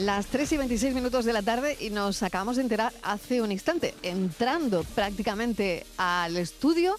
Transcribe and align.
Las 0.00 0.28
3 0.28 0.52
y 0.52 0.56
26 0.56 0.94
minutos 0.94 1.26
de 1.26 1.34
la 1.34 1.42
tarde 1.42 1.76
y 1.78 1.90
nos 1.90 2.22
acabamos 2.22 2.56
de 2.56 2.62
enterar 2.62 2.90
hace 3.02 3.42
un 3.42 3.52
instante, 3.52 3.94
entrando 4.02 4.82
prácticamente 4.94 5.84
al 5.98 6.38
estudio, 6.38 6.96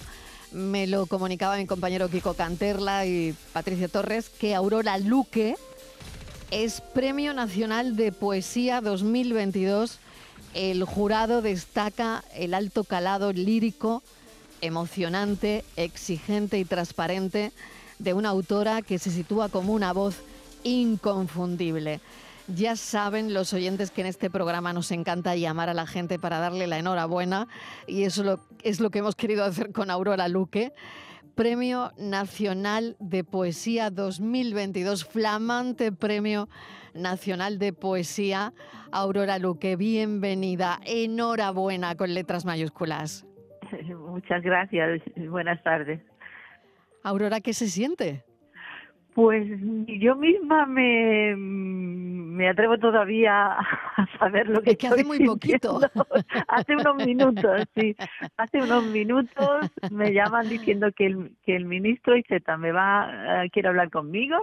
me 0.51 0.85
lo 0.85 1.07
comunicaba 1.07 1.57
mi 1.57 1.65
compañero 1.65 2.09
Kiko 2.09 2.35
Canterla 2.35 3.07
y 3.07 3.33
Patricia 3.53 3.87
Torres, 3.87 4.29
que 4.29 4.53
Aurora 4.53 4.99
Luque 4.99 5.55
es 6.51 6.81
Premio 6.93 7.33
Nacional 7.33 7.95
de 7.95 8.11
Poesía 8.11 8.81
2022. 8.81 9.97
El 10.53 10.83
jurado 10.83 11.41
destaca 11.41 12.23
el 12.35 12.53
alto 12.53 12.83
calado 12.83 13.33
lírico, 13.33 14.03
emocionante, 14.61 15.65
exigente 15.75 16.59
y 16.59 16.65
transparente 16.65 17.51
de 17.97 18.13
una 18.13 18.29
autora 18.29 18.83
que 18.83 18.99
se 18.99 19.09
sitúa 19.09 19.49
como 19.49 19.73
una 19.73 19.91
voz 19.91 20.17
inconfundible. 20.63 21.99
Ya 22.55 22.75
saben 22.75 23.33
los 23.33 23.53
oyentes 23.53 23.91
que 23.91 24.01
en 24.01 24.07
este 24.07 24.29
programa 24.29 24.73
nos 24.73 24.91
encanta 24.91 25.35
llamar 25.35 25.69
a 25.69 25.73
la 25.73 25.85
gente 25.85 26.19
para 26.19 26.39
darle 26.39 26.67
la 26.67 26.79
enhorabuena 26.79 27.47
y 27.87 28.03
eso 28.03 28.39
es 28.63 28.81
lo 28.81 28.89
que 28.89 28.99
hemos 28.99 29.15
querido 29.15 29.45
hacer 29.45 29.71
con 29.71 29.89
Aurora 29.89 30.27
Luque. 30.27 30.73
Premio 31.35 31.91
Nacional 31.97 32.97
de 32.99 33.23
Poesía 33.23 33.89
2022, 33.89 35.05
flamante 35.05 35.93
Premio 35.93 36.49
Nacional 36.93 37.57
de 37.57 37.71
Poesía. 37.71 38.53
Aurora 38.91 39.39
Luque, 39.39 39.77
bienvenida, 39.77 40.79
enhorabuena 40.85 41.95
con 41.95 42.13
letras 42.13 42.43
mayúsculas. 42.43 43.25
Muchas 44.09 44.43
gracias, 44.43 45.01
buenas 45.15 45.63
tardes. 45.63 46.01
Aurora, 47.03 47.39
¿qué 47.39 47.53
se 47.53 47.67
siente? 47.67 48.23
Pues 49.13 49.45
yo 49.87 50.15
misma 50.15 50.65
me, 50.65 51.35
me 52.41 52.49
atrevo 52.49 52.79
todavía 52.79 53.51
a 53.51 54.07
saber 54.17 54.49
lo 54.49 54.63
que, 54.63 54.71
es 54.71 54.77
que 54.77 54.87
hace 54.87 55.03
muy 55.03 55.23
poquito. 55.23 55.79
hace 56.47 56.75
unos 56.75 56.95
minutos, 56.95 57.65
sí. 57.75 57.95
Hace 58.35 58.63
unos 58.63 58.83
minutos 58.85 59.69
me 59.91 60.11
llaman 60.11 60.49
diciendo 60.49 60.91
que 60.91 61.05
el, 61.05 61.35
que 61.45 61.55
el 61.55 61.65
ministro 61.65 62.17
Iceta 62.17 62.57
me 62.57 62.71
va, 62.71 63.43
quiere 63.51 63.69
hablar 63.69 63.91
conmigo 63.91 64.37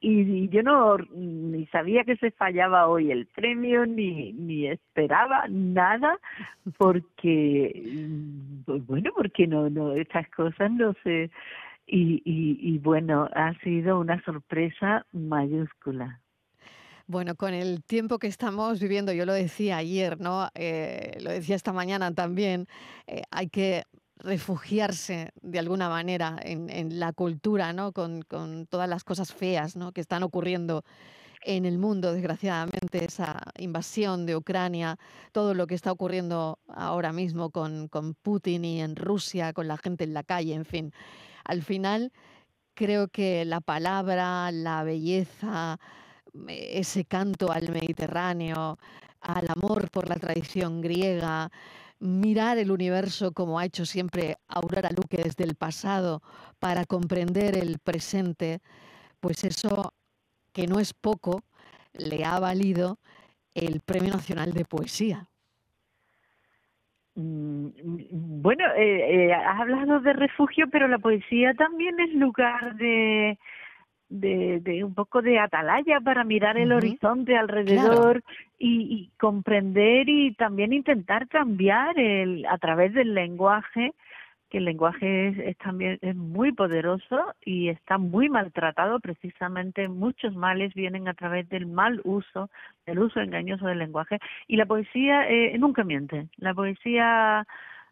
y, 0.00 0.50
yo 0.50 0.62
no 0.62 0.98
ni 1.14 1.64
sabía 1.68 2.04
que 2.04 2.16
se 2.16 2.30
fallaba 2.30 2.88
hoy 2.88 3.10
el 3.10 3.24
premio 3.24 3.86
ni, 3.86 4.34
ni 4.34 4.66
esperaba 4.66 5.46
nada 5.48 6.18
porque, 6.76 8.06
pues 8.66 8.86
bueno, 8.86 9.12
porque 9.16 9.46
no, 9.46 9.70
no, 9.70 9.94
estas 9.94 10.28
cosas 10.28 10.70
no 10.72 10.92
se 11.02 11.30
y, 11.86 12.22
y, 12.24 12.78
bueno, 12.78 13.28
ha 13.34 13.54
sido 13.60 13.98
una 13.98 14.22
sorpresa 14.24 15.06
mayúscula. 15.12 16.20
Bueno, 17.10 17.34
con 17.34 17.54
el 17.54 17.82
tiempo 17.82 18.20
que 18.20 18.28
estamos 18.28 18.78
viviendo, 18.78 19.12
yo 19.12 19.26
lo 19.26 19.32
decía 19.32 19.78
ayer, 19.78 20.20
¿no? 20.20 20.48
Eh, 20.54 21.18
lo 21.20 21.32
decía 21.32 21.56
esta 21.56 21.72
mañana 21.72 22.14
también, 22.14 22.68
eh, 23.08 23.22
hay 23.32 23.48
que 23.48 23.82
refugiarse 24.18 25.32
de 25.42 25.58
alguna 25.58 25.88
manera 25.88 26.36
en, 26.40 27.00
la 27.00 27.12
cultura, 27.12 27.72
¿no? 27.72 27.90
Con, 27.90 28.22
con, 28.22 28.64
todas 28.68 28.88
las 28.88 29.02
cosas 29.02 29.34
feas 29.34 29.74
¿no? 29.74 29.90
que 29.90 30.00
están 30.00 30.22
ocurriendo 30.22 30.84
en 31.42 31.64
el 31.64 31.78
mundo, 31.78 32.12
desgraciadamente, 32.12 33.04
esa 33.04 33.40
invasión 33.58 34.24
de 34.24 34.36
Ucrania, 34.36 34.96
todo 35.32 35.54
lo 35.54 35.66
que 35.66 35.74
está 35.74 35.90
ocurriendo 35.90 36.60
ahora 36.68 37.12
mismo 37.12 37.50
con, 37.50 37.88
con 37.88 38.14
Putin 38.14 38.64
y 38.64 38.82
en 38.82 38.94
Rusia, 38.94 39.52
con 39.52 39.66
la 39.66 39.78
gente 39.78 40.04
en 40.04 40.14
la 40.14 40.22
calle, 40.22 40.54
en 40.54 40.64
fin 40.64 40.92
al 41.44 41.62
final 41.64 42.12
creo 42.74 43.08
que 43.08 43.44
la 43.44 43.60
palabra, 43.60 44.52
la 44.52 44.84
belleza, 44.84 45.80
ese 46.48 47.04
canto 47.04 47.50
al 47.52 47.70
Mediterráneo, 47.70 48.78
al 49.20 49.46
amor 49.54 49.90
por 49.90 50.08
la 50.08 50.16
tradición 50.16 50.80
griega, 50.80 51.50
mirar 52.00 52.58
el 52.58 52.70
universo 52.70 53.32
como 53.32 53.58
ha 53.58 53.66
hecho 53.66 53.84
siempre 53.84 54.36
Aurora 54.48 54.90
Luque 54.90 55.18
desde 55.22 55.44
el 55.44 55.54
pasado 55.54 56.22
para 56.58 56.84
comprender 56.86 57.56
el 57.56 57.78
presente, 57.78 58.60
pues 59.20 59.44
eso, 59.44 59.92
que 60.52 60.66
no 60.66 60.80
es 60.80 60.94
poco, 60.94 61.42
le 61.92 62.24
ha 62.24 62.38
valido 62.40 62.98
el 63.54 63.80
Premio 63.80 64.12
Nacional 64.12 64.52
de 64.52 64.64
Poesía. 64.64 65.26
Mm, 67.16 67.68
bueno, 68.40 68.64
eh, 68.76 69.26
eh, 69.26 69.34
has 69.34 69.60
hablado 69.60 70.00
de 70.00 70.12
refugio, 70.12 70.68
pero 70.70 70.88
la 70.88 70.98
poesía 70.98 71.52
también 71.54 71.98
es 72.00 72.14
lugar 72.14 72.76
de, 72.76 73.38
de, 74.10 74.60
de 74.60 74.84
un 74.84 74.94
poco 74.94 75.22
de 75.22 75.38
atalaya 75.38 76.00
para 76.00 76.24
mirar 76.24 76.58
el 76.58 76.72
horizonte 76.72 77.36
alrededor 77.36 78.22
y, 78.58 78.82
y, 78.82 79.10
comprender 79.18 80.08
y 80.08 80.34
también 80.34 80.72
intentar 80.72 81.28
cambiar 81.28 81.98
el, 81.98 82.44
a 82.46 82.58
través 82.58 82.92
del 82.92 83.14
lenguaje 83.14 83.94
que 84.50 84.58
el 84.58 84.64
lenguaje 84.64 85.48
es, 85.48 85.56
también 85.58 85.98
es 86.02 86.16
muy 86.16 86.52
poderoso 86.52 87.34
y 87.44 87.68
está 87.68 87.98
muy 87.98 88.28
maltratado. 88.28 88.98
Precisamente 88.98 89.88
muchos 89.88 90.34
males 90.34 90.74
vienen 90.74 91.06
a 91.06 91.14
través 91.14 91.48
del 91.48 91.66
mal 91.66 92.00
uso 92.04 92.50
del 92.84 92.98
uso 92.98 93.20
engañoso 93.20 93.66
del 93.66 93.78
lenguaje. 93.78 94.18
Y 94.48 94.56
la 94.56 94.66
poesía 94.66 95.28
eh, 95.30 95.56
nunca 95.56 95.84
miente. 95.84 96.26
La 96.36 96.52
poesía 96.52 97.46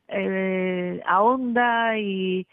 eh, 0.09 1.01
ahonda 1.07 1.97
y, 1.97 2.47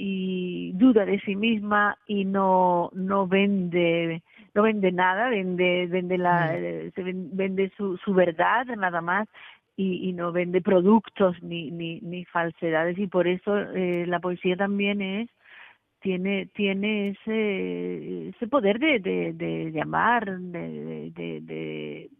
y 0.00 0.72
duda 0.74 1.04
de 1.04 1.18
sí 1.20 1.34
misma 1.34 1.98
y 2.06 2.24
no 2.24 2.90
no 2.92 3.26
vende 3.26 4.22
no 4.54 4.62
vende 4.62 4.92
nada 4.92 5.28
vende 5.28 5.86
vende 5.86 6.18
la 6.18 6.52
mm. 6.52 6.64
eh, 6.64 6.92
se 6.94 7.02
vende 7.02 7.72
su, 7.76 7.96
su 7.98 8.14
verdad 8.14 8.66
nada 8.76 9.00
más 9.00 9.28
y, 9.76 10.08
y 10.08 10.12
no 10.12 10.30
vende 10.30 10.60
productos 10.60 11.40
ni, 11.42 11.70
ni, 11.70 12.00
ni 12.00 12.24
falsedades 12.26 12.96
y 12.98 13.08
por 13.08 13.26
eso 13.26 13.58
eh, 13.58 14.04
la 14.06 14.20
poesía 14.20 14.56
también 14.56 15.02
es 15.02 15.28
tiene 16.00 16.46
tiene 16.54 17.08
ese 17.10 18.28
ese 18.28 18.46
poder 18.46 18.78
de, 18.78 19.00
de, 19.00 19.32
de 19.32 19.72
llamar 19.72 20.38
de, 20.38 21.10
de, 21.10 21.40
de 21.40 22.10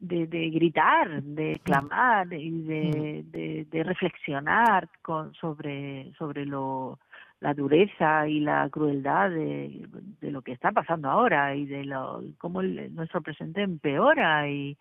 de, 0.00 0.26
de, 0.26 0.50
gritar, 0.50 1.22
de 1.22 1.60
clamar 1.62 2.32
y 2.32 2.62
de, 2.62 3.24
de, 3.26 3.66
de 3.70 3.82
reflexionar 3.82 4.88
con, 5.02 5.34
sobre, 5.34 6.12
sobre 6.18 6.46
lo, 6.46 6.98
la 7.40 7.54
dureza 7.54 8.26
y 8.28 8.40
la 8.40 8.68
crueldad 8.70 9.30
de, 9.30 9.86
de 10.20 10.30
lo 10.30 10.42
que 10.42 10.52
está 10.52 10.72
pasando 10.72 11.08
ahora 11.08 11.54
y 11.54 11.66
de 11.66 11.84
lo, 11.84 12.22
cómo 12.38 12.60
el, 12.60 12.94
nuestro 12.94 13.22
presente 13.22 13.62
empeora 13.62 14.48
y, 14.48 14.76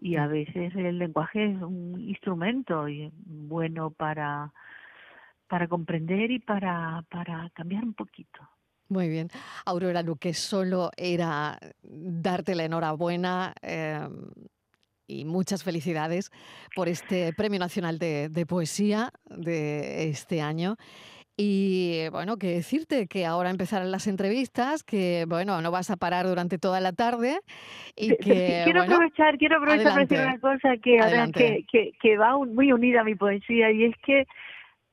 y 0.00 0.16
a 0.16 0.26
veces 0.26 0.74
el 0.74 0.98
lenguaje 0.98 1.52
es 1.52 1.62
un 1.62 2.00
instrumento 2.00 2.88
y 2.88 3.10
bueno 3.24 3.90
para 3.90 4.52
para 5.48 5.68
comprender 5.68 6.30
y 6.30 6.38
para 6.38 7.02
para 7.08 7.50
cambiar 7.50 7.84
un 7.84 7.94
poquito. 7.94 8.40
Muy 8.88 9.08
bien. 9.08 9.28
Aurora 9.64 10.02
Luque, 10.02 10.32
solo 10.34 10.90
era 10.96 11.58
darte 11.82 12.54
la 12.54 12.64
enhorabuena 12.64 13.52
eh, 13.62 14.08
y 15.08 15.24
muchas 15.24 15.64
felicidades 15.64 16.30
por 16.74 16.88
este 16.88 17.32
Premio 17.32 17.58
Nacional 17.58 17.98
de, 17.98 18.28
de 18.28 18.46
Poesía 18.46 19.10
de 19.24 20.08
este 20.08 20.40
año. 20.40 20.76
Y 21.38 22.08
bueno, 22.12 22.38
que 22.38 22.46
decirte 22.46 23.08
que 23.08 23.26
ahora 23.26 23.50
empezarán 23.50 23.90
las 23.90 24.06
entrevistas, 24.06 24.82
que 24.82 25.26
bueno, 25.28 25.60
no 25.60 25.70
vas 25.70 25.90
a 25.90 25.96
parar 25.96 26.26
durante 26.26 26.56
toda 26.56 26.80
la 26.80 26.92
tarde 26.92 27.40
y 27.94 28.16
que 28.16 28.62
quiero 28.64 28.82
aprovechar, 28.82 29.36
quiero 29.36 29.58
aprovechar 29.58 29.92
para 29.92 30.06
decir 30.06 30.18
una 30.18 30.38
cosa 30.38 30.76
que, 30.82 31.64
que, 31.70 31.92
que, 32.00 32.16
va 32.16 32.38
muy 32.38 32.72
unida 32.72 33.02
a 33.02 33.04
mi 33.04 33.16
poesía 33.16 33.70
y 33.70 33.84
es 33.84 33.94
que 34.02 34.26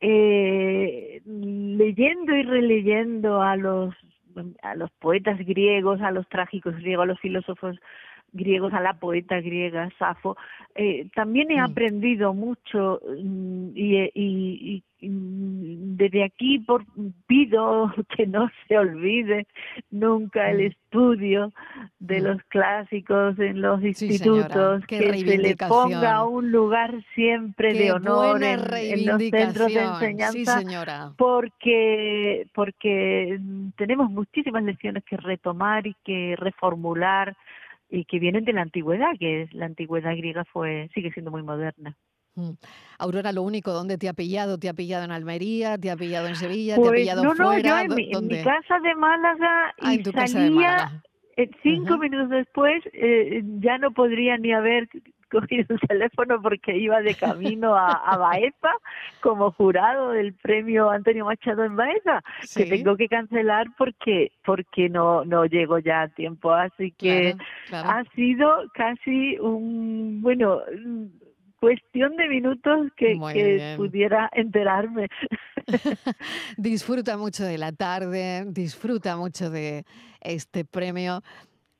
eh, 0.06 1.22
leyendo 1.26 2.36
y 2.36 2.44
releyendo 2.44 3.42
a 3.42 3.56
los 3.56 3.96
a 4.64 4.76
los 4.76 4.92
poetas 4.94 5.38
griegos, 5.40 6.02
a 6.02 6.12
los 6.12 6.28
trágicos 6.28 6.76
griegos, 6.76 7.04
a 7.04 7.08
los 7.08 7.20
filósofos 7.20 7.80
griegos, 8.34 8.74
a 8.74 8.82
la 8.82 8.96
poeta 8.96 9.40
griega, 9.40 9.90
Safo, 9.98 10.36
eh, 10.76 11.08
también 11.16 11.52
he 11.52 11.62
mm. 11.62 11.66
aprendido 11.66 12.34
mucho 12.34 13.00
mm, 13.08 13.70
y, 13.76 13.98
y, 14.16 14.84
y, 15.00 15.08
mm, 15.08 15.96
desde 15.98 16.24
aquí 16.24 16.58
por, 16.60 16.84
pido 17.28 17.94
que 18.18 18.26
no 18.26 18.50
se 18.68 18.78
olvide 18.80 19.46
nunca 19.92 20.50
el 20.50 20.62
estudio 20.62 21.54
de 22.00 22.22
los 22.22 22.42
clásicos 22.48 23.38
en 23.38 23.62
los 23.62 23.84
institutos, 23.84 24.84
que 24.88 25.14
se 25.14 25.38
le 25.38 25.56
ponga 25.56 26.26
un 26.26 26.52
lugar 26.52 26.92
siempre 27.14 27.74
de 27.74 27.92
honor 27.92 28.42
en, 28.42 28.60
en, 28.74 29.06
los 29.06 29.22
centros 29.22 29.74
de 29.74 29.82
enseñanza, 29.82 30.62
porque 31.18 32.48
porque 32.54 33.40
tenemos 33.78 34.10
muchísimas 34.10 34.64
lecciones 34.64 35.04
que 35.04 35.18
retomar 35.18 35.86
y 35.86 35.96
que 36.04 36.36
reformular 36.36 37.36
y 37.94 38.06
que 38.06 38.18
vienen 38.18 38.44
de 38.44 38.54
la 38.54 38.64
antigüedad, 38.64 39.12
que 39.20 39.48
la 39.52 39.68
antigüedad 39.68 40.18
griega 40.18 40.44
fue 40.46 40.90
sigue 40.96 41.12
siendo 41.12 41.30
muy 41.30 41.44
moderna. 41.44 41.96
Mm. 42.36 42.54
Aurora, 42.98 43.32
lo 43.32 43.44
único, 43.44 43.72
¿dónde 43.72 44.00
te 44.00 44.10
ha 44.10 44.14
pillado? 44.14 44.58
¿Te 44.58 44.68
ha 44.68 44.74
pillado 44.74 45.06
en 45.06 45.12
Almería? 45.12 45.78
¿Te 45.78 45.92
ha 45.92 45.96
pillado 45.96 46.28
en 46.28 46.36
Sevilla? 46.36 46.74
¿Te 46.76 46.82
ha 46.82 46.86
pues 46.86 47.02
pillado 47.02 47.24
no, 47.24 47.36
fuera? 47.36 47.84
No, 47.84 47.96
yo 47.96 48.20
en 48.20 48.28
mi, 48.28 48.42
casa 48.42 48.80
de 48.80 48.96
Málaga 48.96 49.76
ah, 49.80 49.94
y 49.94 50.04
salía, 50.04 51.04
Eh, 51.38 51.50
cinco 51.62 51.98
minutos 52.00 52.30
después 52.30 52.84
eh, 52.94 53.44
ya 53.60 53.78
no 53.78 53.92
podría 53.92 54.38
ni 54.38 54.54
haber 54.54 54.88
cogido 55.34 55.66
el 55.70 55.80
teléfono 55.88 56.42
porque 56.42 56.78
iba 56.78 57.02
de 57.02 57.16
camino 57.16 57.76
a, 57.76 57.92
a 57.92 58.18
Baeza 58.18 58.72
como 59.22 59.52
jurado 59.52 60.12
del 60.12 60.34
premio 60.34 60.90
Antonio 60.90 61.26
Machado 61.26 61.64
en 61.64 61.76
Baeza, 61.76 62.22
que 62.56 62.66
tengo 62.66 62.96
que 62.96 63.08
cancelar 63.08 63.68
porque 63.78 64.32
porque 64.46 64.90
no 64.90 65.26
no 65.26 65.46
llego 65.46 65.80
ya 65.80 66.04
a 66.04 66.08
tiempo, 66.10 66.52
así 66.52 66.92
que 66.92 67.36
ha 67.72 68.04
sido 68.16 68.48
casi 68.74 69.38
un 69.40 70.22
bueno 70.22 70.62
cuestión 71.64 72.18
de 72.18 72.28
minutos 72.28 72.92
que, 72.98 73.18
que 73.34 73.76
pudiera 73.78 74.30
enterarme. 74.34 75.08
disfruta 76.58 77.16
mucho 77.16 77.46
de 77.46 77.58
la 77.58 77.72
tarde, 77.72 78.44
disfruta 78.48 79.16
mucho 79.16 79.50
de 79.50 79.86
este 80.20 80.66
premio 80.66 81.24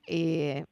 y 0.06 0.64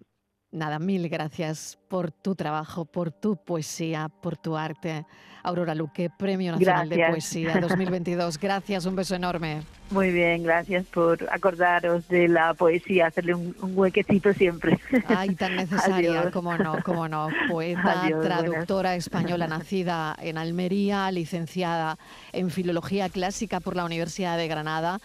nada, 0.52 0.78
mil 0.78 1.08
gracias 1.08 1.78
por 1.88 2.12
tu 2.12 2.34
trabajo, 2.34 2.84
por 2.84 3.10
tu 3.10 3.36
poesía, 3.36 4.08
por 4.08 4.36
tu 4.36 4.56
arte. 4.56 5.04
Aurora 5.44 5.74
Luque, 5.74 6.08
Premio 6.08 6.52
Nacional 6.52 6.88
de 6.88 7.04
Poesía 7.08 7.58
2022. 7.60 8.38
Gracias, 8.40 8.86
un 8.86 8.94
beso 8.94 9.16
enorme. 9.16 9.62
Muy 9.90 10.12
bien, 10.12 10.44
gracias 10.44 10.86
por 10.86 11.28
acordaros 11.30 12.06
de 12.08 12.28
la 12.28 12.54
poesía, 12.54 13.08
hacerle 13.08 13.34
un, 13.34 13.54
huequecito 13.60 14.32
siempre. 14.32 14.78
Ay, 15.08 15.34
tan 15.34 15.56
necesaria, 15.56 16.30
cómo 16.30 16.56
no, 16.56 16.78
cómo 16.84 17.08
no. 17.08 17.28
Poeta, 17.50 18.08
traductora 18.22 18.94
española, 18.94 19.48
nacida 19.48 20.16
en 20.22 20.38
Almería, 20.38 21.10
licenciada 21.10 21.98
en 22.32 22.50
Filología 22.50 23.08
Clásica 23.08 23.58
por 23.58 23.74
la 23.74 23.84
Universidad 23.84 24.38
de 24.38 24.46
Granada. 24.46 25.00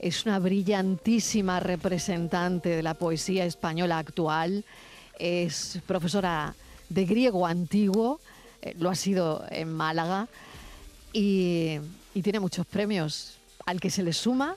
Es 0.00 0.24
una 0.24 0.38
brillantísima 0.38 1.60
representante 1.60 2.70
de 2.70 2.82
la 2.82 2.94
poesía 2.94 3.44
española 3.44 3.98
actual. 3.98 4.64
Es 5.18 5.78
profesora 5.86 6.54
de 6.88 7.04
griego 7.04 7.46
antiguo, 7.46 8.18
eh, 8.62 8.74
lo 8.78 8.88
ha 8.88 8.94
sido 8.94 9.44
en 9.50 9.70
Málaga 9.70 10.26
y, 11.12 11.76
y 12.14 12.22
tiene 12.22 12.40
muchos 12.40 12.64
premios 12.64 13.36
al 13.66 13.78
que 13.78 13.90
se 13.90 14.02
le 14.02 14.14
suma 14.14 14.56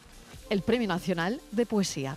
el 0.49 0.61
Premio 0.61 0.87
Nacional 0.87 1.41
de 1.51 1.65
Poesía. 1.65 2.15